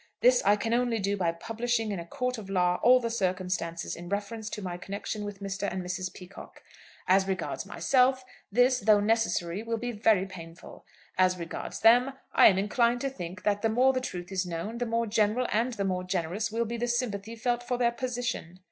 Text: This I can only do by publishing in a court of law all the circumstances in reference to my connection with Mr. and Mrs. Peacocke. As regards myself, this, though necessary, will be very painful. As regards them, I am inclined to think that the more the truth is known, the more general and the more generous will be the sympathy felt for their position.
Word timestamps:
This 0.21 0.41
I 0.43 0.55
can 0.55 0.73
only 0.73 0.97
do 0.97 1.15
by 1.15 1.31
publishing 1.31 1.91
in 1.91 1.99
a 1.99 2.07
court 2.07 2.39
of 2.39 2.49
law 2.49 2.79
all 2.81 2.99
the 2.99 3.11
circumstances 3.11 3.95
in 3.95 4.09
reference 4.09 4.49
to 4.49 4.61
my 4.63 4.75
connection 4.75 5.23
with 5.23 5.41
Mr. 5.41 5.71
and 5.71 5.83
Mrs. 5.83 6.11
Peacocke. 6.11 6.63
As 7.07 7.27
regards 7.27 7.67
myself, 7.67 8.25
this, 8.51 8.79
though 8.79 8.99
necessary, 8.99 9.61
will 9.61 9.77
be 9.77 9.91
very 9.91 10.25
painful. 10.25 10.85
As 11.19 11.37
regards 11.37 11.81
them, 11.81 12.13
I 12.33 12.47
am 12.47 12.57
inclined 12.57 13.01
to 13.01 13.11
think 13.11 13.43
that 13.43 13.61
the 13.61 13.69
more 13.69 13.93
the 13.93 14.01
truth 14.01 14.31
is 14.31 14.43
known, 14.43 14.79
the 14.79 14.87
more 14.87 15.05
general 15.05 15.45
and 15.51 15.73
the 15.73 15.85
more 15.85 16.03
generous 16.03 16.51
will 16.51 16.65
be 16.65 16.77
the 16.77 16.87
sympathy 16.87 17.35
felt 17.35 17.61
for 17.61 17.77
their 17.77 17.91
position. 17.91 18.57